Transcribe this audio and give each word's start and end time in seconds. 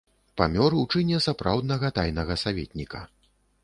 Памёр 0.39 0.71
у 0.79 0.85
чыне 0.95 1.21
сапраўднага 1.27 1.95
тайнага 2.01 2.43
саветніка. 2.47 3.09